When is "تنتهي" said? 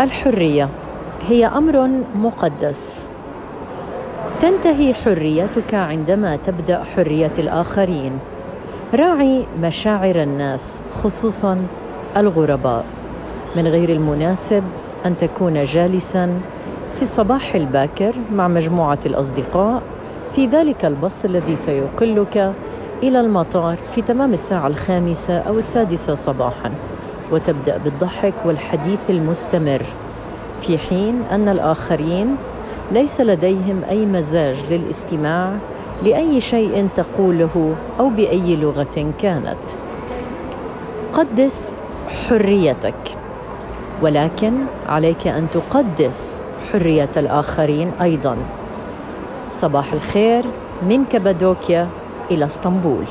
4.40-4.94